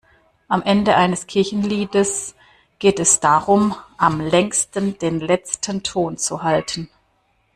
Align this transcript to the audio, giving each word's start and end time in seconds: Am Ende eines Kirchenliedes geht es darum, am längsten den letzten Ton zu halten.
Am 0.47 0.63
Ende 0.63 0.95
eines 0.95 1.27
Kirchenliedes 1.27 2.33
geht 2.79 2.99
es 2.99 3.19
darum, 3.19 3.75
am 3.99 4.19
längsten 4.19 4.97
den 4.97 5.19
letzten 5.19 5.83
Ton 5.83 6.17
zu 6.17 6.41
halten. 6.41 6.89